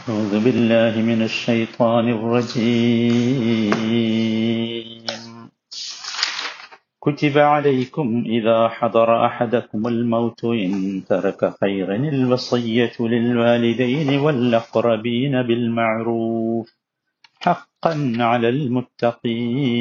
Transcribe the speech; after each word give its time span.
أعوذ 0.00 0.44
بالله 0.44 1.02
من 1.02 1.20
الشيطان 1.22 2.08
الرجيم 2.08 3.46
كتب 7.02 7.38
عليكم 7.38 8.24
إذا 8.26 8.68
حضر 8.68 9.26
أحدكم 9.26 9.86
الموت 9.86 10.44
إن 10.44 10.72
ترك 11.08 11.40
خيرا 11.60 11.96
الوصية 11.96 12.96
للوالدين 13.00 14.18
والأقربين 14.18 15.42
بالمعروف 15.42 16.66
حقا 17.40 17.94
على 18.20 18.48
المتقين 18.48 19.76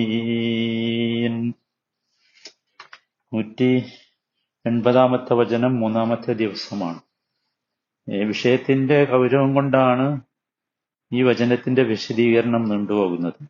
നൂറ്റി 3.34 3.71
എൺപതാമത്തെ 4.66 5.34
വചനം 5.34 5.80
മൂന്നാമത്തെ 5.80 6.34
ദിവസമാണ് 6.34 7.00
ഈ 7.00 7.09
വിഷയത്തിന്റെ 8.09 9.05
ഗൗരവം 9.05 9.55
കൊണ്ടാണ് 9.55 10.21
ഈ 11.12 11.23
വചനത്തിന്റെ 11.23 11.82
വിശദീകരണം 11.82 12.64
നീണ്ടുപോകുന്നത്. 12.64 13.49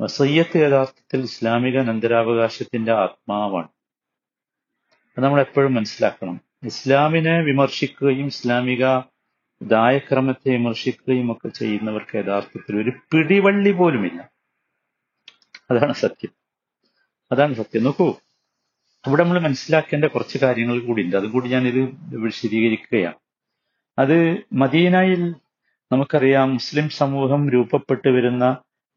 വസയ്യത്ത് 0.00 0.56
യഥാർത്ഥത്തിൽ 0.56 1.20
ഇസ്ലാമിക 1.20 1.78
അനന്തരാവകാശത്തിന്റെ 1.78 2.92
ആത്മാവാണ്. 2.92 3.68
അത് 4.92 5.24
നമ്മൾ 5.24 5.40
എപ്പോഴും 5.40 5.74
മനസ്സിലാക്കണം. 5.74 6.40
ഇസ്ലാമിനെ 6.62 7.40
വിമർശിക്കുകയും 7.40 8.26
ഇസ്ലാമിക 8.26 9.00
ദായക്രമത്തെ 9.62 10.50
വിമർശിക്കുകയും 10.50 11.32
ഒക്കെ 11.32 11.48
ചെയ്യുന്നവർക്ക് 11.48 12.16
യഥാർത്ഥത്തിൽ 12.16 12.82
ഒരു 12.82 12.90
പിടിവള്ളി 12.90 13.72
പോലുമില്ല. 13.72 14.30
അതാണ് 15.70 15.92
സത്യം. 15.92 16.30
അതാണ് 17.32 17.54
സത്യം. 17.54 17.84
നോക്കൂ 17.84 18.14
അവിടെ 19.06 19.22
നമ്മൾ 19.22 19.38
മനസ്സിലാക്കേണ്ട 19.38 20.04
കുറച്ച് 20.04 20.38
കാര്യങ്ങൾ 20.38 20.78
കൂടി 20.78 21.02
ഉണ്ട് 21.02 21.16
അതും 21.16 21.30
കൂടി 21.30 21.48
ഞാനിത് 21.48 21.88
വിശദീകരിക്കുകയാണ്. 22.16 23.27
അത് 23.98 24.16
മദീനയിൽ 24.52 25.22
നമുക്കറിയാം 25.92 26.52
മുസ്ലിം 26.52 26.88
സമൂഹം 26.88 27.50
രൂപപ്പെട്ടു 27.50 28.08
വരുന്ന 28.08 28.44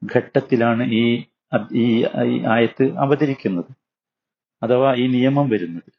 ഘട്ടത്തിലാണ് 0.01 0.83
ഈ 0.91 1.03
ഈ 1.73 1.85
ആയത്ത് 2.45 2.97
അവതരിക്കുന്നത് 2.97 3.71
അഥവാ 4.63 4.95
ഈ 4.95 5.07
നിയമം 5.07 5.49
വരുന്നത്. 5.49 5.91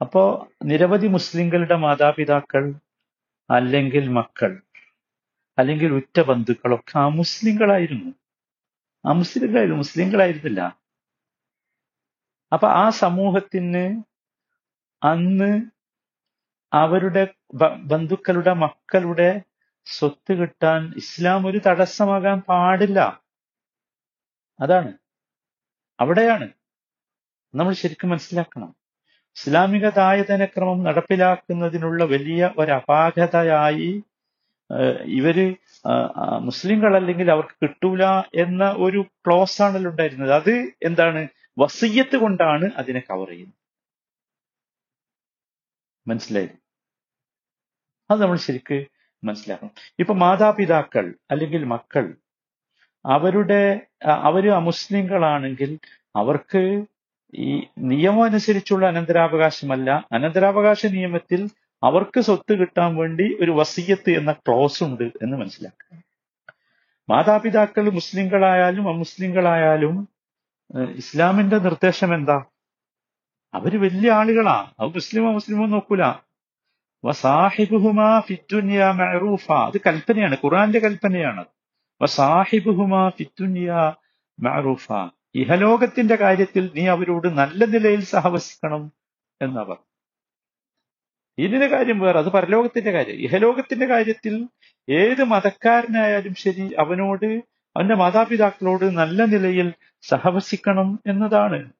അപ്പോ 0.00 0.22
നിരവധി 0.64 1.06
മുസ്ലിങ്ങളുടെ 1.06 1.76
മാതാപിതാക്കൾ 1.76 2.64
അല്ലെങ്കിൽ 3.50 4.08
മക്കൾ 4.08 4.52
അല്ലെങ്കിൽ 5.58 5.92
ഉറ്റ 5.92 6.20
ബന്ധുക്കളൊക്കെ 6.20 6.98
ആ 6.98 7.08
മുസ്ലിങ്ങളായിരുന്നു. 7.08 8.10
ആ 9.04 9.12
മുസ്ലിങ്ങളായിരുന്നു 9.12 9.76
മുസ്ലിങ്ങളായിരുന്നില്ല. 9.76 10.60
അപ്പൊ 12.52 12.68
ആ 12.68 12.90
സമൂഹത്തിന് 12.90 13.84
അന്ന് 15.02 15.50
അവരുടെ 16.82 17.22
ബന്ധുക്കളുടെ 17.84 18.52
മക്കളുടെ 18.52 19.28
സ്വത്ത് 19.84 20.32
കിട്ടാൻ 20.32 20.92
ഇസ്ലാം 20.96 21.46
ഒരു 21.46 21.60
തടസ്സമാകാൻ 21.66 22.38
പാടില്ല. 22.40 23.00
അതാണ്. 24.60 24.92
അവിടെയാണ് 26.00 26.48
നമ്മൾ 27.54 27.72
ശരിക്കും 27.72 28.10
മനസ്സിലാക്കണം. 28.10 28.70
ഇസ്ലാമിക 29.36 29.88
ദായധനക്രമം 29.88 30.82
നടപ്പിലാക്കുന്നതിനുള്ള 30.82 32.04
വലിയ 32.04 32.50
ഒരു 32.58 32.72
അപാകതയായി 32.72 34.02
ഇവർ 35.18 35.56
മുസ്ലിങ്ങളല്ലെങ്കിൽ 36.40 37.30
അവർക്ക് 37.30 37.56
കിട്ടൂല 37.62 38.04
എന്ന 38.34 38.74
ഒരു 38.78 39.04
ക്ലോസ് 39.26 39.62
ആണല്ലോ 39.62 39.90
ഉണ്ടായിരുന്നത്. 39.90 40.32
അത് 40.32 40.54
എന്താണ്? 40.82 41.28
വസയ്യത്ത് 41.58 42.16
കൊണ്ടാണ് 42.16 42.70
അതിനെ 42.76 43.00
കവർ 43.00 43.28
ചെയ്യുന്നത്. 43.28 43.58
മനസ്സിലായി? 46.08 46.48
അത് 48.14 48.22
നമ്മൾ 48.22 48.36
ശരിക്ക് 48.36 48.84
മനസ്സിലാക്കണം. 49.24 49.70
ഇപ്പൊ 49.98 50.14
മാതാപിതാക്കൾ 50.14 51.14
അല്ലെങ്കിൽ 51.30 51.64
മക്കൾ 51.64 52.14
അവരുടെ 53.06 53.80
അവർ 54.04 54.50
അമുസ്ലിങ്ങളാണെങ്കിൽ 54.50 55.78
അവർക്ക് 56.16 56.84
ഈ 57.34 57.62
നിയമം 57.78 58.24
അനുസരിച്ചുള്ള 58.24 58.86
അനന്തരാവകാശമല്ല. 58.86 60.08
അനന്തരാവകാശ 60.12 60.86
നിയമത്തിൽ 60.86 61.50
അവർക്ക് 61.82 62.20
സ്വത്ത് 62.20 62.54
കിട്ടാൻ 62.54 62.96
വേണ്ടി 62.96 63.36
ഒരു 63.40 63.50
വസീയത്ത് 63.50 64.10
എന്ന 64.10 64.32
ക്ലോസ് 64.32 64.84
ഉണ്ട് 64.84 65.04
എന്ന് 65.04 65.36
മനസ്സിലാക്കുക. 65.36 65.98
മാതാപിതാക്കൾ 67.10 67.90
മുസ്ലിങ്ങളായാലും 67.90 68.88
അമുസ്ലിങ്ങളായാലും 68.88 70.08
ഇസ്ലാമിന്റെ 70.96 71.58
നിർദ്ദേശം 71.58 72.14
എന്താ? 72.14 72.44
അവർ 73.54 73.80
വലിയ 73.80 74.10
ആളുകളാ. 74.12 74.70
അവർ 74.80 74.92
മുസ്ലിമോ 74.94 75.32
മുസ്ലിമോ 75.32 75.66
നോക്കൂല. 75.66 76.02
വസാഹിബുഹുമാ 77.04 78.22
അത് 79.66 79.80
കൽപ്പനയാണ് 79.86 80.34
ഖുറാന്റെ 80.34 80.78
കൽപ്പനയാണ്. 80.78 81.44
വസാഹിബുഹുമാ 82.02 83.10
ഇഹലോകത്തിന്റെ 85.34 86.16
കാര്യത്തിൽ 86.16 86.70
നീ 86.74 86.86
അവരോട് 86.86 87.28
നല്ല 87.28 87.64
നിലയിൽ 87.64 88.00
സഹവസിക്കണം 88.00 88.92
എന്നവർ. 89.42 89.76
ഇതിന്റെ 91.38 91.66
കാര്യം 91.66 91.98
വേറെ 92.00 92.18
അത് 92.18 92.28
പരലോകത്തിന്റെ 92.28 92.90
കാര്യം. 92.90 93.14
ഇഹലോകത്തിന്റെ 93.14 93.86
കാര്യത്തിൽ 93.86 94.48
ഏത് 94.90 95.24
മതക്കാരനായാലും 95.24 96.34
ശരി 96.34 96.74
അവനോട് 96.78 97.26
അവന്റെ 97.76 97.94
മാതാപിതാക്കളോട് 97.94 98.84
നല്ല 98.84 99.24
നിലയിൽ 99.24 99.74
സഹവസിക്കണം 100.02 101.00
എന്നതാണ്. 101.06 101.70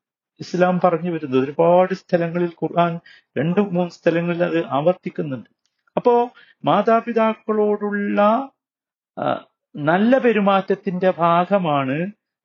ഇസ്ലാം 0.41 0.81
പറഞ്ഞു 0.85 1.11
വരുന്നത് 1.15 1.43
ഒരുപാട് 1.45 1.93
സ്ഥലങ്ങളിൽ 1.95 2.53
ഖുർആൻ 2.63 2.93
രണ്ട് 3.39 3.61
മൂന്ന് 3.75 3.95
സ്ഥലങ്ങളിൽ 3.99 4.43
അത് 4.45 4.61
ആവർത്തിക്കുന്നുണ്ട്. 4.79 5.49
അപ്പോ 5.97 6.15
മാതാപിതാക്കളോടുള്ള 6.65 8.21
നല്ല 9.75 10.19
പെരുമാറ്റത്തിന്റെ 10.25 11.11
ഭാഗമാണ് 11.25 11.97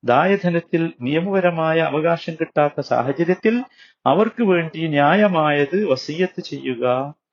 ദായധനത്തിൽ 0.03 0.81
നിയമപരമായ 1.05 1.77
അവകാശം 1.91 2.33
കിട്ടാത്ത 2.39 2.79
സാഹചര്യത്തിൽ 2.91 3.55
അവർക്ക് 4.05 4.43
വേണ്ടി 4.51 4.81
ന്യായമായത് 4.87 5.77
വസീയത്ത് 5.91 6.41
ചെയ്യുക 6.51 6.85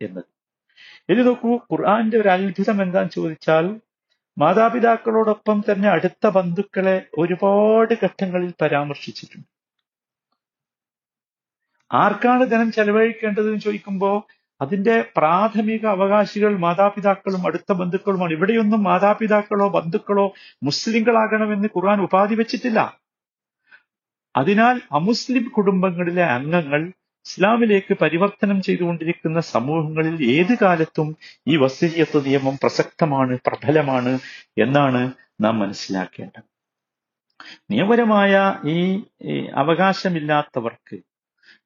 എന്നത്. 0.07 0.29
ഇനി 1.11 1.23
നോക്കൂ 1.29 1.51
ഖുർആന്റെ 1.71 2.17
ഒരു 2.23 2.29
അത്ഭുതം 2.29 2.79
എന്താന്ന് 2.85 3.15
ചോദിച്ചാൽ 3.19 3.67
മാതാപിതാക്കളോടൊപ്പം 4.37 5.59
തന്നെ 5.69 5.89
അടുത്ത 5.97 6.27
ബന്ധുക്കളെ 6.39 6.97
ഒരുപാട് 7.19 7.95
ഘട്ടങ്ങളിൽ 8.05 8.51
പരാമർശിച്ചിട്ടുണ്ട്. 8.63 9.49
ആർക്കാണ് 11.93 12.51
ധനം 12.51 12.73
ചെലവഴിക്കേണ്ടതെന്ന് 12.73 13.61
ചോദിക്കുമ്പോൾ 13.61 14.17
അതിന്റെ 14.61 15.05
പ്രാഥമിക 15.17 15.87
അവകാശികൾ 15.87 16.59
മാതാപിതാക്കളും 16.59 17.47
അടുത്ത 17.47 17.73
ബന്ധുക്കളുമാണ്. 17.73 18.33
ഇവിടെയൊന്നും 18.33 18.83
മാതാപിതാക്കളോ 18.83 19.69
ബന്ധുക്കളോ 19.69 20.33
മുസ്ലിങ്ങളാകണമെന്ന് 20.63 21.69
ഖുർആൻ 21.77 22.01
ഉപാധി 22.01 22.35
വെച്ചിട്ടില്ല. 22.35 22.81
അതിനാൽ 24.37 24.81
അമുസ്ലിം 24.93 25.45
കുടുംബങ്ങളിലെ 25.57 26.25
അംഗങ്ങൾ 26.25 26.93
ഇസ്ലാമിലേക്ക് 27.27 27.95
പരിവർത്തനം 27.95 28.63
ചെയ്തുകൊണ്ടിരിക്കുന്ന 28.63 29.41
സമൂഹങ്ങളിൽ 29.41 30.31
ഏത് 30.39 30.59
കാലത്തും 30.63 31.17
ഈ 31.49 31.57
വസീയത്ത് 31.57 32.27
നിയമം 32.27 32.57
പ്രസക്തമാണ് 32.63 33.39
പ്രബലമാണ് 33.47 34.19
എന്നാണ് 34.59 35.13
നാം 35.45 35.59
മനസ്സിലാക്കേണ്ടത്. 35.59 36.45
നിയമപരമായ 37.71 38.33
ഈ 38.67 38.79
ഈ 39.23 39.47
അവകാശമില്ലാത്തവർക്ക് 39.55 40.97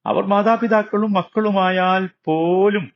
അവർ 0.06 0.24
മാതാപിതാക്കളും 0.24 1.12
മക്കളുമായാൽ 1.12 2.06
പോലും 2.24 2.92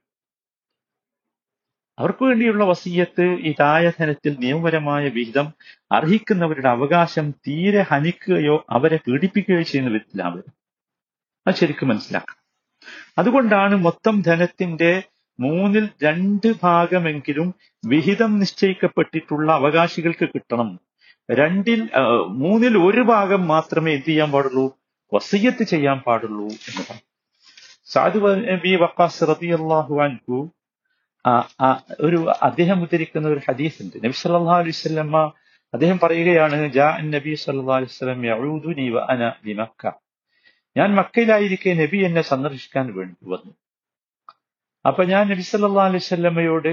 അവർക്ക് 1.99 2.25
വേണ്ടിയുള്ള 2.25 2.65
വസീയത്ത് 2.65 3.23
ഈ 3.23 3.55
തായധനത്തിൽ 3.61 4.37
നിയമപരമായ 4.41 5.09
വിഹിതം 5.09 5.53
അർഹിക്കുന്നവരുടെ 5.93 6.69
അവകാശം 6.69 7.31
തീരെ 7.31 7.83
ഹനിക്കുകയോ 7.91 8.67
അവരെ 8.71 8.97
പീഡിപ്പിക്കുകയോ 8.97 9.63
ചെയ്യുന്ന 9.63 9.93
വിധത്തിലാവരുത് 9.93 10.51
അത് 11.47 11.55
ശരിക്കും 11.55 11.89
മനസ്സിലാക്കണം 11.89 12.41
അതുകൊണ്ടാണ് 13.19 13.77
മൊത്തം 13.77 14.21
ധനത്തിന്റെ 14.21 15.03
മൂന്നിൽ 15.41 15.89
രണ്ട് 16.03 16.49
ഭാഗമെങ്കിലും 16.63 17.55
വിഹിതം 17.85 18.39
നിശ്ചയിക്കപ്പെട്ടിട്ടുള്ള 18.39 19.53
അവകാശികൾക്ക് 19.53 20.29
കിട്ടണം. 20.29 20.69
രണ്ടിൽ 21.31 21.81
മൂന്നിൽ 22.29 22.79
ഒരു 22.79 23.01
ഭാഗം 23.01 23.49
മാത്രമേ 23.49 23.93
എന്ത് 23.93 24.07
ചെയ്യാൻ 24.07 24.31
പാടുള്ളൂ? 24.33 24.67
വസീയത്ത് 25.15 25.65
ചെയ്യാൻ 25.65 25.99
പാടുള്ളൂ 26.07 26.47
എന്ന് 26.69 26.83
പറഞ്ഞു. 26.89 27.07
സാദു 27.89 28.19
ബി 28.63 28.73
വക്കാസ് 28.77 29.23
റളിയല്ലാഹു 29.31 29.95
അൻഹു 30.03 30.37
ആ, 31.25 31.33
ആ, 31.61 31.69
ഒരു 32.01 32.19
അദ്ദേഹം 32.43 32.79
ഉദ്ധരിക്കുന്ന 32.83 33.29
ഒരു 33.29 33.41
ഹദീസ് 33.49 33.83
ഉണ്ട് 33.83 33.97
നബി 34.05 34.17
സല്ലാ 34.19 34.57
അലൈഹി 34.57 34.77
വസല്ലമ 34.77 35.15
അദ്ദേഹം 35.75 35.99
പറയുകയാണ് 35.99 36.57
ജാ 36.71 36.89
നബി 37.07 37.33
അലൈഹി 37.77 38.89
വ 38.91 39.01
അന 39.09 39.33
ബിമക്ക 39.45 39.83
ഞാൻ 40.77 40.91
മക്കയിലായിരിക്കെ 40.95 41.73
നബി 41.75 41.99
എന്നെ 41.99 42.23
സന്ദർശിക്കാൻ 42.23 42.87
വേണ്ടി 42.95 43.17
വന്നു. 43.27 43.53
അപ്പൊ 44.85 45.05
ഞാൻ 45.05 45.25
നബി 45.29 45.43
സല്ലാ 45.43 45.85
അലൈഹി 45.85 46.05
വസല്ലമയോട് 46.05 46.73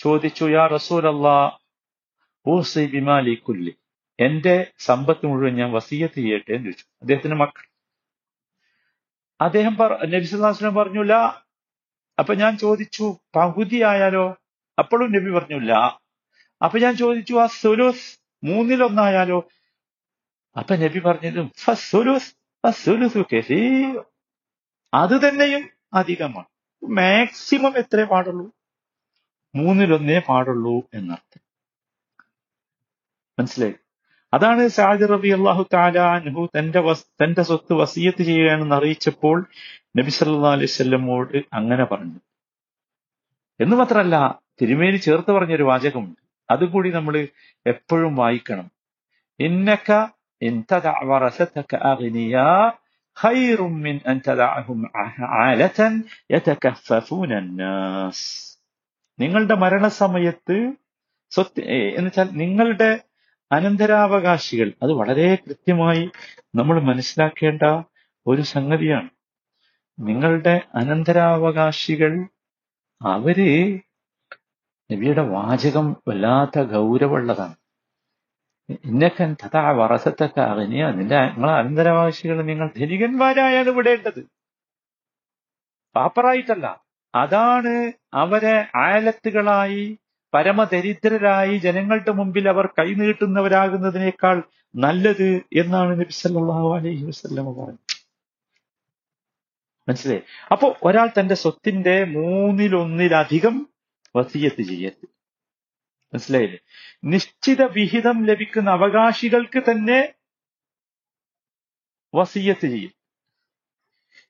ചോദിച്ചു 0.00 0.44
യാ 0.50 0.66
റസൂലല്ലാ 0.66 1.36
ഊസി 2.46 2.84
ബിമാലി 2.86 3.34
കുല്ലി. 3.46 3.72
എന്റെ 4.20 4.72
സമ്പത്ത് 4.78 5.26
മുഴുവൻ 5.26 5.56
ഞാൻ 5.56 5.72
വസീയത്ത് 5.72 6.14
ചെയ്യട്ടെ 6.14 6.52
എന്ന് 6.52 6.64
ചോദിച്ചു. 6.64 6.84
അദ്ദേഹത്തിന്റെ 7.00 7.36
മക്കൾ. 7.36 7.64
അദ്ദേഹം 9.40 9.76
പറ- 9.76 10.06
നബി 10.06 10.36
പറഞ്ഞില്ല. 10.74 11.14
അപ്പൊ 12.18 12.34
ഞാൻ 12.34 12.58
ചോദിച്ചു 12.58 13.18
പകുതി 13.36 13.82
ആയാലോ? 13.82 14.36
അപ്പോഴും 14.78 15.12
നബി 15.12 15.30
പറഞ്ഞില്ല. 15.30 16.00
അപ്പൊ 16.64 16.78
ഞാൻ 16.78 16.96
ചോദിച്ചു 16.96 17.34
ആ 17.34 17.46
സുലുസ് 17.46 18.20
മൂന്നിലൊന്നായാലോ? 18.44 19.48
അപ്പൊ 20.56 20.76
നബി 20.76 20.98
പറഞ്ഞത് 20.98 21.38
അത് 24.94 25.28
തന്നെയും 25.28 25.70
അധികമാണ്. 25.94 26.46
മാക്സിമം 26.84 27.78
എത്രേ 27.78 28.04
പാടുള്ളൂ? 28.04 28.50
മൂന്നിലൊന്നേ 29.54 30.18
പാടുള്ളൂ 30.18 30.88
എന്നർത്ഥം. 30.94 31.40
മനസ്സിലായി? 33.38 33.74
അതാണ് 34.34 34.68
സാജ് 34.68 35.08
റബി 35.10 35.28
അള്ളാഹു 35.28 35.66
താല 35.72 36.18
തന്റെ 36.18 36.48
തന്റെ 36.58 36.92
തന്റെ 36.92 37.42
സ്വത്ത് 37.42 37.72
വസീയത്ത് 37.72 38.22
ചെയ്യുകയാണെന്ന് 38.22 38.76
അറിയിച്ചപ്പോൾ 38.76 39.46
നബി 39.98 40.10
സല്ലാ 40.10 40.52
അലൈവല്ലമോട് 40.52 41.36
അങ്ങനെ 41.52 41.84
പറഞ്ഞു. 41.84 42.20
എന്ന് 43.60 43.76
മാത്രമല്ല 43.76 44.40
തിരുമേനി 44.62 44.96
ചേർത്ത് 44.96 45.30
പറഞ്ഞൊരു 45.32 45.62
വാചകമുണ്ട്. 45.62 46.20
അതുകൂടി 46.50 46.90
നമ്മൾ 46.90 47.28
എപ്പോഴും 47.66 48.16
വായിക്കണം. 48.16 48.70
ഇന്നക്ക 49.40 49.92
നിങ്ങളുടെ 59.18 59.54
മരണസമയത്ത് 59.54 60.72
സ്വത്ത് 61.30 61.60
എന്നുവെച്ചാൽ 61.60 62.28
നിങ്ങളുടെ 62.32 62.98
അനന്തരാവകാശികൾ. 63.52 64.72
അത് 64.82 64.92
വളരെ 64.92 65.34
കൃത്യമായി 65.34 66.10
നമ്മൾ 66.54 66.80
മനസ്സിലാക്കേണ്ട 66.80 67.82
ഒരു 68.26 68.42
സംഗതിയാണ്. 68.42 69.10
നിങ്ങളുടെ 69.98 70.60
അനന്തരാവകാശികൾ 70.74 72.26
അവർ 73.02 73.80
നബിയുടെ 74.92 75.22
വാചകം 75.22 75.96
വല്ലാത്ത 76.08 76.60
ഗൗരവമുള്ളതാണ്. 76.60 77.54
ഇന്നക്കൻ 78.84 79.36
തഥാ 79.46 79.70
വറസത്തൊക്കെ 79.70 80.40
അറിഞ്ഞ 80.40 80.90
നിന്റെ 80.90 81.20
നിങ്ങളെ 81.20 81.52
അനന്തരാവകാശികൾ 81.52 82.42
നിങ്ങൾ 82.42 82.68
ധനികന്മാരായാണ് 82.68 83.68
വിടേണ്ടത്. 83.68 84.26
പാപ്പറായിട്ടല്ല. 85.96 86.84
അതാണ് 87.14 87.92
അവരെ 88.14 88.66
ആലത്തുകളായി 88.76 89.98
പരമദരിദ്രരായി 90.34 91.58
ജനങ്ങളുടെ 91.58 92.10
മുമ്പിൽ 92.10 92.48
അവർ 92.48 92.66
കൈനീട്ടുന്നവരാകുന്നതിനേക്കാൾ 92.66 94.42
നല്ലത് 94.76 95.42
എന്നാണ് 95.52 96.00
നബി 96.00 96.10
സല്ലല്ലാഹു 96.10 96.76
അലൈഹി 96.76 97.04
വസല്ലമ 97.04 97.64
പറഞ്ഞത്. 97.64 97.78
മനസ്സിലായി? 99.88 100.22
അപ്പോ 100.52 100.76
ഒരാൾ 100.82 101.08
തന്റെ 101.20 101.34
സ്വത്തിന്റെ 101.34 102.04
മൂന്നിലൊന്നിലധികം 102.04 103.68
വസീയത്ത് 104.16 104.62
ചെയ്യരുത്. 104.62 105.08
മനസ്സിലായില്ലേ? 106.14 106.58
നിശ്ചിത 107.04 107.62
വിഹിതം 107.62 108.24
ലഭിക്കുന്ന 108.24 108.70
അവകാശികൾക്ക് 108.70 109.62
തന്നെ 109.70 110.14
വസീയത്ത് 112.14 112.66
ചെയ്യും. 112.66 112.92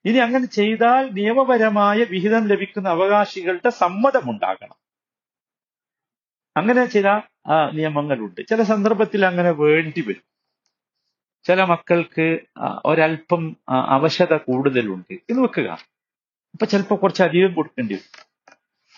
ഇനി 0.05 0.19
അങ്ങനെ 0.19 0.47
ചെയ്താൽ 0.47 1.11
നിയമപരമായ 1.13 2.05
വിഹിതം 2.05 2.47
ലഭിക്കുന്ന 2.47 2.89
അവകാശികളുടെ 2.89 3.71
സമ്മതമുണ്ടാകണം. 3.71 4.84
അങ്ങനെ 6.57 6.85
ചില 6.85 7.21
നിയമങ്ങളുണ്ട്. 7.73 8.41
ചില 8.49 8.63
സന്ദർഭത്തിൽ 8.63 9.27
അങ്ങനെ 9.27 9.51
വേണ്ടി 9.51 10.01
വരും. 10.01 10.23
ചില 11.45 11.65
മക്കൾക്ക് 11.65 12.41
ഒരല്പം 12.85 13.57
അവശത 13.69 14.37
കൂടുതലുണ്ട്. 14.37 15.15
എന്ന് 15.15 15.43
വെക്കുക. 15.43 15.71
അപ്പൊ 16.53 16.67
ചിലപ്പോൾ 16.67 16.95
കുറച്ച് 16.95 17.23
അധികം 17.23 17.55
കൊടുക്കേണ്ടി 17.55 17.95
വരും. 17.95 18.21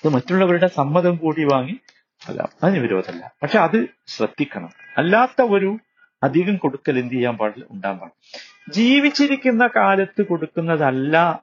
അത് 0.05 0.09
മറ്റുള്ളവരുടെ 0.15 0.67
സമ്മതം 0.67 1.17
കൂടി 1.17 1.45
വാങ്ങി 1.45 1.81
അല്ല 2.29 2.49
അതിന് 2.63 2.79
വിരോധമല്ല. 2.79 3.33
പക്ഷെ 3.43 3.59
അത് 3.59 3.87
ശ്രദ്ധിക്കണം. 4.07 4.71
അല്ലാത്ത 4.97 5.43
ഒരു 5.43 5.79
അധികം 6.23 6.57
കൊടുക്കൽ 6.57 6.99
എന്ത് 6.99 7.15
ചെയ്യാൻ 7.15 7.37
പാടില്ല 7.37 7.67
ഉണ്ടാകാൻ 7.71 7.99
പാടില്ല. 7.99 8.39
ജീവിച്ചിരിക്കുന്ന 8.73 9.67
കാലത്ത് 9.77 10.23
കൊടുക്കുന്നതല്ല 10.23 11.43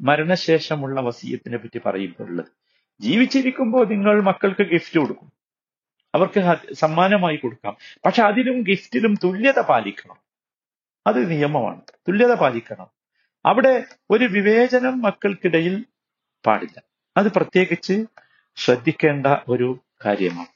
മരണശേഷമുള്ള 0.00 1.00
വസീയത്തിനെ 1.00 1.58
പറ്റി 1.58 1.80
പറയുമ്പോഴുള്ളത് 1.86 2.46
ജീവിച്ചിരിക്കുമ്പോൾ 3.00 3.86
നിങ്ങൾ 3.88 4.22
മക്കൾക്ക് 4.22 4.62
ഗിഫ്റ്റ് 4.62 5.00
കൊടുക്കും. 5.00 5.39
അവർക്ക് 6.14 6.74
സമ്മാനമായി 6.74 7.36
കൊടുക്കാം. 7.36 7.76
പക്ഷെ 8.06 8.22
അതിലും 8.22 8.62
ഗിഫ്റ്റിലും 8.62 9.14
തുല്യത 9.24 9.60
പാലിക്കണം. 9.60 10.16
അത് 11.06 11.30
നിയമമാണ്. 11.30 11.80
തുല്യത 12.08 12.34
പാലിക്കണം. 12.34 12.86
അവിടെ 13.46 13.84
ഒരു 14.10 14.24
വിവേചനം 14.24 15.02
മക്കൾക്കിടയിൽ 15.02 15.84
പാടില്ല. 16.46 16.82
അത് 17.16 17.32
പ്രത്യേകിച്ച് 17.32 18.04
ശ്രദ്ധിക്കേണ്ട 18.56 19.26
ഒരു 19.48 19.78
കാര്യമാണ്. 20.04 20.46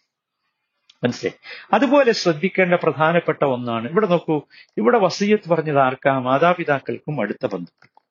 മനസ്സിലായി? 1.04 1.66
അതുപോലെ 1.72 2.12
ശ്രദ്ധിക്കേണ്ട 2.12 2.74
പ്രധാനപ്പെട്ട 2.74 3.44
ഒന്നാണ്. 3.44 3.88
ഇവിടെ 3.88 4.06
നോക്കൂ. 4.06 4.42
ഇവിടെ 4.76 4.98
വസീയത്ത് 4.98 5.48
പറഞ്ഞത് 5.48 5.78
ആർക്കാ? 5.78 6.18
മാതാപിതാക്കൾക്കും 6.18 7.20
അടുത്ത 7.20 7.46
ബന്ധുക്കൾക്കും. 7.46 8.02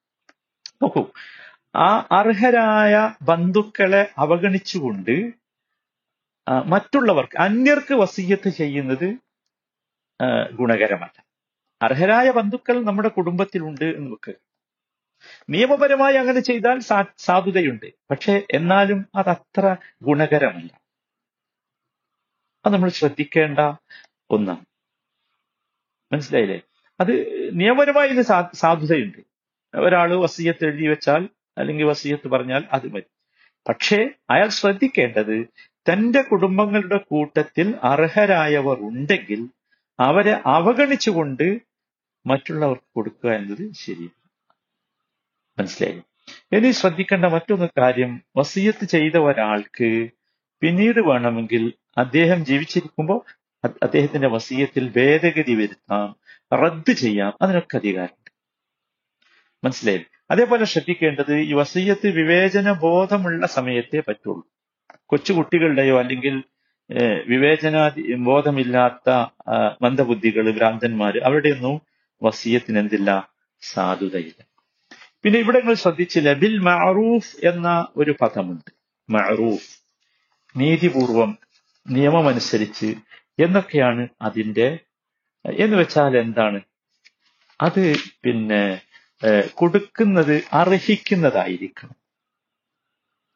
നോക്കൂ. 0.82 1.06
ആ 1.76 2.08
അർഹരായ 2.12 3.14
ബന്ധുക്കളെ 3.22 4.12
അവഗണിച്ചുകൊണ്ട് 4.18 5.43
മറ്റുള്ളവർക്ക് 6.48 7.38
അന്യർക്ക് 7.38 7.94
വസീയത്ത് 7.94 8.50
ചെയ്യുന്നത് 8.50 9.08
ഗുണകരമല്ല. 10.54 11.24
അർഹരായ 11.82 12.32
ബന്ധുക്കൾ 12.32 12.84
നമ്മുടെ 12.84 13.08
കുടുംബത്തിലുണ്ട് 13.08 13.86
എന്ന് 13.86 14.12
വെക്കുക 14.12 14.34
നിയമപരമായി 15.50 16.16
അങ്ങനെ 16.16 16.40
ചെയ്താൽ 16.40 16.80
സാധുതയുണ്ട്. 17.18 17.94
പക്ഷെ 18.12 18.48
എന്നാലും 18.52 19.06
അതത്ര 19.16 19.76
ഗുണകരമല്ല. 20.02 20.72
അത് 22.66 22.74
നമ്മൾ 22.74 22.90
ശ്രദ്ധിക്കേണ്ട 22.90 23.60
ഒന്നാണ്. 24.30 24.66
മനസ്സിലായില്ലേ? 26.12 26.62
അത് 27.00 27.14
നിയമപരമായി 27.54 28.10
ഇത് 28.10 28.26
സാധുതയുണ്ട്. 28.54 29.22
ഒരാൾ 29.76 30.16
വസീയത്ത് 30.16 30.66
എഴുതി 30.66 30.88
വെച്ചാൽ 30.88 31.30
അല്ലെങ്കിൽ 31.58 31.86
വസീയത്ത് 31.86 32.28
പറഞ്ഞാൽ 32.28 32.68
അത് 32.72 32.88
മതി 32.88 33.10
പക്ഷേ 33.70 34.10
അയാൾ 34.30 34.48
ശ്രദ്ധിക്കേണ്ടത് 34.48 35.36
തന്റെ 35.92 36.22
കുടുംബങ്ങളുടെ 36.22 36.98
കൂട്ടത്തിൽ 36.98 37.76
അർഹരായവർ 37.84 38.78
ഉണ്ടെങ്കിൽ 38.80 39.50
അവരെ 40.00 40.42
അവഗണിച്ചുകൊണ്ട് 40.46 41.62
മറ്റുള്ളവർക്ക് 42.26 42.90
കൊടുക്കുക 42.96 43.30
എന്നത് 43.30 43.74
ശരിയല്ല 43.74 44.24
മനസ്സിലായി? 45.60 46.02
ഇനി 46.52 46.72
ശ്രദ്ധിക്കേണ്ട 46.72 47.26
മറ്റൊന്ന് 47.26 47.68
കാര്യം 47.78 48.22
വസീയത്ത് 48.38 48.86
ചെയ്ത 48.86 49.18
ഒരാൾക്ക് 49.18 50.10
പിന്നീട് 50.62 51.00
വേണമെങ്കിൽ 51.00 51.74
അദ്ദേഹം 51.98 52.46
ജീവിച്ചിരിക്കുമ്പോൾ 52.46 53.22
അദ്ദേഹത്തിന്റെ 53.84 54.28
വസീയത്തിൽ 54.28 54.90
ഭേദഗതി 54.90 55.56
വരുത്താം 55.56 56.16
റദ്ദ് 56.54 56.92
ചെയ്യാം 56.92 57.38
അതിനൊക്കെ 57.42 57.78
അധികാരമുണ്ട്. 57.78 58.32
മനസ്സിലായി? 59.64 60.06
അതേപോലെ 60.32 60.66
ശ്രദ്ധിക്കേണ്ടത് 60.66 61.36
ഈ 61.36 61.54
വസീയത്ത് 61.54 62.08
വിവേചന 62.08 62.72
ബോധമുള്ള 62.72 63.46
സമയത്തെ 63.48 64.04
പറ്റുള്ളൂ. 64.08 64.54
കൊച്ചുകുട്ടികളുടെയോ 65.12 65.96
അല്ലെങ്കിൽ 66.04 66.36
ഏഹ്, 66.90 67.20
വിവേചന 67.32 67.76
ബോധമില്ലാത്ത 68.28 69.10
മന്ദബുദ്ധികൾ 69.82 70.46
ഭ്രാന്തന്മാർ 70.58 71.14
അവരുടെയൊന്നും 71.28 71.76
വസീയത്തിന് 72.22 72.80
എന്തില്ല 72.82 73.10
സാധുതയില്ല. 73.62 74.40
പിന്നെ 75.24 75.38
ഇവിടെ 75.44 75.58
നിങ്ങൾ 75.60 75.78
ശ്രദ്ധിച്ചില്ല? 75.84 76.30
ബിൽ 76.42 76.56
മഅറൂഫ് 76.68 77.32
എന്ന 77.50 77.68
ഒരു 77.96 78.14
പദമുണ്ട്. 78.22 78.70
മഅറൂഫ് 79.10 79.70
നീതിപൂർവം 80.56 81.32
നിയമമനുസരിച്ച് 81.86 82.90
എന്നൊക്കെയാണ് 83.40 84.04
അതിന്റെ 84.22 84.68
എന്ന് 85.46 85.76
വെച്ചാൽ 85.78 86.14
എന്താണ്? 86.24 86.60
അത് 87.60 87.84
പിന്നെ 88.24 88.64
കൊടുക്കുന്നത് 89.56 90.36
അർഹിക്കുന്നതായിരിക്കണം. 90.54 91.98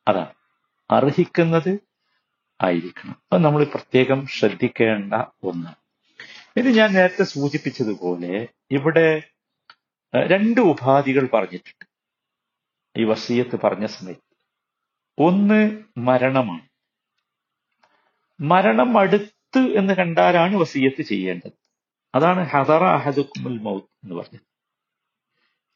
അതാണ്. 0.07 0.33
അർഹിക്കുന്നത് 0.91 1.79
ആയിരിക്കണം. 2.61 3.21
അത് 3.33 3.45
നമ്മൾ 3.45 3.63
പ്രത്യേകം 3.63 4.27
ശ്രദ്ധിക്കേണ്ട 4.27 5.13
ഒന്ന്. 5.43 5.69
ഇത് 6.59 6.69
ഞാൻ 6.69 6.93
നേരത്തെ 6.93 7.23
സൂചിപ്പിച്ചതുപോലെ 7.23 8.47
ഇവിടെ 8.71 9.23
രണ്ട് 10.15 10.61
ഉപാധികൾ 10.61 11.27
പറഞ്ഞിട്ടുണ്ട്. 11.33 11.85
ഈ 12.97 13.03
വസീയത്ത് 13.03 13.59
പറഞ്ഞ 13.63 13.85
സമയത്ത്. 13.85 14.27
ഒന്ന് 15.19 15.83
മരണമാണ്. 15.97 16.67
മരണം 18.41 18.97
അടുത്ത് 18.97 19.59
എന്ന് 19.59 19.93
കണ്ടാലാണ് 19.93 20.55
വസീയത്ത് 20.55 21.01
ചെയ്യേണ്ടത്. 21.01 21.51
അതാണ് 22.15 22.43
ഹദറ 22.43 22.83
അഹദുക്കുമുൽ 22.83 23.57
മൗത്ത് 23.57 23.87
എന്ന് 24.03 24.15
പറഞ്ഞത്. 24.15 24.41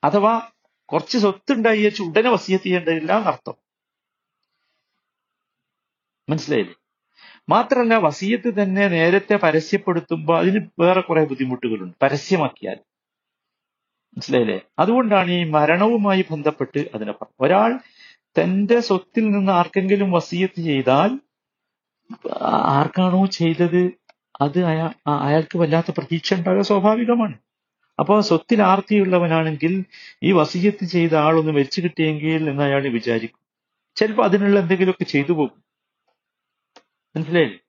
അഥവാ 0.04 0.50
കുറച്ച് 0.86 1.18
സ്വത്തുണ്ടായി 1.18 1.86
വെച്ച് 1.86 2.04
ഉടനെ 2.04 2.30
വസീയത്ത് 2.30 2.64
ചെയ്യേണ്ടതില്ല 2.64 3.18
എന്നർത്ഥം. 3.18 3.61
മനസ്സിലായില്ലേ? 6.30 6.76
മാത്രമല്ല 7.50 7.96
വസീയത്ത് 7.96 8.62
തന്നെ 8.62 8.88
നേരത്തെ 8.88 9.36
പരസ്യപ്പെടുത്തുമ്പോൾ 9.36 10.40
അതിന് 10.40 10.68
വേറെ 10.80 11.02
കുറെ 11.02 11.26
ബുദ്ധിമുട്ടുകളുണ്ട്. 11.26 11.96
പരസ്യമാക്കിയാൽ. 12.02 12.78
മനസ്സിലായില്ലേ? 14.14 14.62
അതുകൊണ്ടാണ് 14.80 15.32
ഈ 15.32 15.44
മരണവുമായി 15.44 16.26
ബന്ധപ്പെട്ട് 16.32 16.80
അതിനെ 16.96 17.12
പറഞ്ഞത്. 17.12 17.36
ഒരാൾ 17.40 17.80
തന്റെ 18.36 18.80
സ്വത്തിൽ 18.80 19.32
നിന്ന് 19.32 19.52
ആർക്കെങ്കിലും 19.52 20.12
വസീയത്ത് 20.12 20.62
ചെയ്താൽ 20.62 21.20
ആർക്കാണോ 22.78 23.26
ചെയ്തത്? 23.26 23.92
അത് 24.42 24.60
അയാ 24.64 24.92
അയാൾക്ക് 25.08 25.58
വല്ലാത്ത 25.58 25.92
പ്രതീക്ഷ 25.92 26.34
ഉണ്ടാകുക 26.34 26.62
സ്വാഭാവികമാണ്. 26.62 27.38
അപ്പൊ 28.00 28.22
സ്വത്തിൽ 28.22 28.62
ആർത്തിയുള്ളവനാണെങ്കിൽ 28.62 29.86
ഈ 30.24 30.32
വസീയത്ത് 30.32 30.86
ചെയ്ത 30.86 31.16
ആളൊന്ന് 31.16 31.52
മരിച്ചു 31.52 31.82
കിട്ടിയെങ്കിൽ 31.82 32.50
എന്ന് 32.50 32.64
അയാൾ 32.64 32.88
വിചാരിക്കും. 32.88 33.40
ചിലപ്പോൾ 33.96 34.24
അതിനുള്ള 34.24 34.60
എന്തെങ്കിലുമൊക്കെ 34.60 35.04
ചെയ്തു 35.04 35.32
പോകും. 35.32 35.71
മനസ്സിലായില്ലേ? 37.16 37.60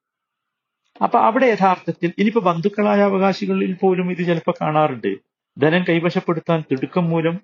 അപ്പൊ 1.05 1.19
അവിടെ 1.19 1.47
യഥാർത്ഥത്തിൽ 1.47 2.09
ഇനിയിപ്പോ 2.19 2.41
ബന്ധുക്കളായ 2.41 3.01
അവകാശികളിൽ 3.01 3.73
പോലും 3.75 4.11
ഇത് 4.11 4.27
ചിലപ്പോൾ 4.27 4.55
കാണാറുണ്ട്. 4.61 5.13
ധനം 5.59 5.85
കൈവശപ്പെടുത്താൻ 5.89 6.65
തിടുക്കം 6.71 7.11
മൂലം 7.11 7.37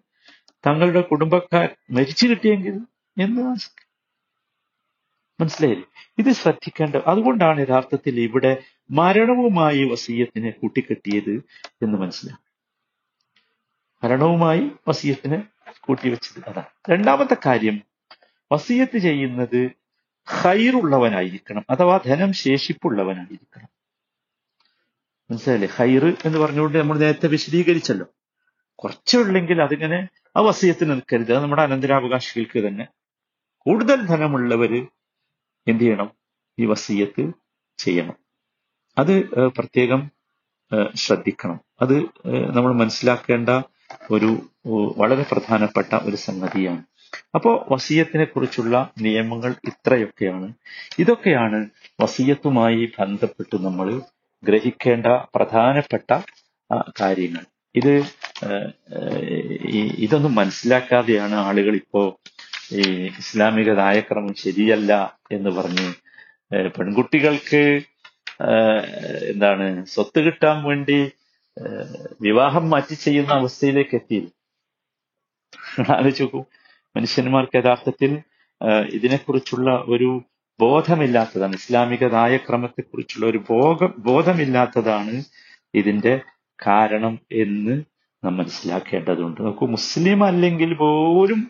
തങ്ങളുടെ 0.66 1.00
കുടുംബക്കാർ 1.00 1.76
മരിച്ചു 1.90 2.26
കിട്ടിയെങ്കിൽ 2.26 2.76
എന്ന് 3.16 3.42
മനസ്സിലായില്ലേ? 5.42 5.88
ഇത് 6.18 6.30
ശ്രദ്ധിക്കേണ്ട 6.32 6.96
അതുകൊണ്ടാണ് 7.06 7.60
യഥാർത്ഥത്തിൽ 7.60 8.20
ഇവിടെ 8.20 8.62
മരണവുമായി 8.90 9.82
വസീയത്തിനെ 9.84 10.50
കൂട്ടിക്കെട്ടിയത് 10.50 11.34
എന്ന് 11.82 11.98
മനസ്സിലാക്കും 11.98 12.44
മരണവുമായി 14.02 14.70
വസീയത്തിനെ 14.88 15.38
കൂട്ടിവെച്ചത് 15.80 16.48
അതാണ്. 16.48 16.66
രണ്ടാമത്തെ 16.90 17.36
കാര്യം 17.46 17.82
വസീയത്ത് 18.52 18.98
ചെയ്യുന്നത് 18.98 19.60
ഹൈറുള്ളവനായിരിക്കണം 20.30 21.64
അഥവാ 21.70 21.96
ധനം 22.06 22.32
ശേഷിപ്പുള്ളവനായിരിക്കണം. 22.32 23.68
മനസ്സിലായില്ലേ? 25.30 25.68
ഹൈറ് 25.76 26.14
എന്ന് 26.24 26.38
പറഞ്ഞുകൊണ്ട് 26.38 26.78
നമ്മൾ 26.78 26.98
നേരത്തെ 26.98 27.28
വിശദീകരിച്ചല്ലോ. 27.28 28.06
കുറച്ചുള്ളെങ്കിൽ 28.74 29.62
അതിങ്ങനെ 29.62 30.08
ആ 30.36 30.40
വസീയത്തിന് 30.40 30.90
നിൽക്കരുത്. 30.90 31.32
അത് 31.34 31.42
നമ്മുടെ 31.42 31.62
അനന്തരാവകാശികൾക്ക് 31.62 32.68
തന്നെ. 32.68 32.86
കൂടുതൽ 33.58 34.06
ധനമുള്ളവര് 34.06 34.86
എന്ത് 35.68 35.84
ചെയ്യണം? 35.84 36.10
ഈ 36.58 36.64
വസീയത്ത് 36.66 37.32
ചെയ്യണം. 37.78 38.14
അത് 38.98 39.28
പ്രത്യേകം 39.46 40.10
ശ്രദ്ധിക്കണം. 40.94 41.60
അത് 41.80 42.00
നമ്മൾ 42.26 42.72
മനസ്സിലാക്കേണ്ട 42.72 43.48
ഒരു 44.10 44.50
വളരെ 44.96 45.24
പ്രധാനപ്പെട്ട 45.32 45.94
ഒരു 45.94 46.16
സംഗതിയാണ്. 46.16 46.82
അപ്പോ 47.34 47.66
വസീയത്തിനെ 47.70 48.24
കുറിച്ചുള്ള 48.24 48.90
നിയമങ്ങൾ 49.00 49.54
ഇത്രയൊക്കെയാണ്. 49.64 50.48
ഇതൊക്കെയാണ് 50.98 51.58
വസീയത്തുമായി 52.00 52.92
ബന്ധപ്പെട്ട് 52.98 53.56
നമ്മൾ 53.64 53.88
ഗ്രഹിക്കേണ്ട 54.42 55.06
പ്രധാനപ്പെട്ട 55.06 56.10
കാര്യങ്ങൾ. 57.00 57.44
ഇത് 57.74 57.92
ഇതൊന്നും 59.98 60.34
മനസ്സിലാക്കാതെയാണ് 60.34 61.34
ആളുകൾ 61.34 61.74
ഇപ്പോ 61.74 62.02
ഈ 62.72 62.82
ഇസ്ലാമിക 63.06 63.70
നായക്രമം 63.72 64.34
ശരിയല്ല 64.34 64.92
എന്ന് 65.32 65.50
പറഞ്ഞ് 65.50 65.88
പെൺകുട്ടികൾക്ക് 66.68 67.62
എന്താണ് 69.28 69.86
സ്വത്ത് 69.86 70.20
കിട്ടാൻ 70.20 70.64
വേണ്ടി 70.64 70.98
വിവാഹം 72.20 72.70
മാറ്റി 72.70 72.94
ചെയ്യുന്ന 72.94 73.32
അവസ്ഥയിലേക്ക് 73.32 73.94
എത്തി 73.94 74.18
ആലോചിച്ച് 75.90 76.44
മനുഷ്യന്മാർക്ക് 76.98 77.56
യഥാർത്ഥത്തിൽ 77.58 78.12
ഇതിനെക്കുറിച്ചുള്ള 78.96 79.70
ഒരു 79.94 80.08
ബോധമില്ലാത്തതാണ് 80.60 81.54
ഇസ്ലാമിക 81.60 82.04
നയക്രമത്തെക്കുറിച്ചുള്ള 82.14 83.24
ഒരു 83.26 83.40
ബോധ 83.50 83.90
ബോധമില്ലാത്തതാണ് 84.08 85.14
ഇതിന്റെ 85.80 86.14
കാരണം 86.58 87.14
എന്ന് 87.42 87.74
നാം 88.22 88.34
മനസ്സിലാക്കേണ്ടതുണ്ട്. 88.36 89.40
നോക്കൂ 89.46 89.66
മുസ്ലിം 89.76 90.20
അല്ലെങ്കിൽ 90.24 90.70
പോലും 90.82 91.40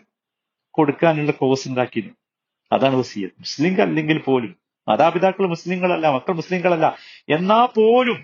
കൊടുക്കാനുള്ള 0.77 1.31
കോഴ്സ് 1.31 1.65
ഉണ്ടാക്കിയിരുന്നു 1.69 2.17
അതാണ് 2.71 2.95
വസീയത്ത്. 2.95 3.35
മുസ്ലിം 3.45 3.81
അല്ലെങ്കിൽ 3.85 4.17
പോലും 4.27 4.51
മാതാപിതാക്കൾ 4.87 5.45
മുസ്ലിങ്ങളല്ല 5.53 6.07
മക്കൾ 6.17 6.33
മുസ്ലിങ്ങളല്ല 6.33 6.87
എന്നാ 7.37 7.59
പോലും 7.77 8.19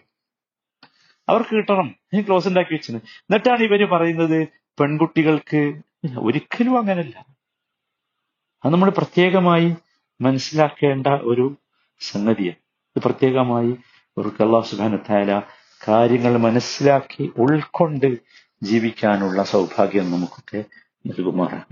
അവർക്ക് 1.28 1.54
കിട്ടണം. 1.60 1.88
ഈ 2.14 2.22
ക്ലോസ് 2.28 2.48
ഉണ്ടാക്കി 2.52 2.74
വെച്ചത് 2.76 2.98
എന്നിട്ടാണ് 2.98 3.62
ഇവർ 3.68 3.82
പറയുന്നത് 3.96 4.38
പെൺകുട്ടികൾക്ക് 4.80 5.62
ഒരിക്കലും 6.14 6.78
അങ്ങനല്ല. 6.78 7.16
അത് 8.66 8.74
നമ്മൾ 8.74 8.90
പ്രത്യേകമായി 8.90 9.76
മനസ്സിലാക്കേണ്ട 10.22 11.08
ഒരു 11.08 11.58
സംഗതിയാണ്. 12.00 12.56
ഇത് 12.96 13.02
പ്രത്യേകമായി 13.02 13.76
ഒരു 14.18 14.28
അള്ളാഹു 14.28 14.66
സുബാന 14.66 14.98
കാര്യങ്ങൾ 15.88 16.38
മനസ്സിലാക്കി 16.38 17.32
ഉൾക്കൊണ്ട് 17.38 18.18
ജീവിക്കാനുള്ള 18.64 19.44
സൗഭാഗ്യം 19.44 20.12
നമുക്കൊക്കെ 20.12 20.64
നൽകുമാറാണ്. 21.08 21.66